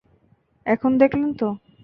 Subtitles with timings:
[0.65, 1.47] এখন দেখলেন তো?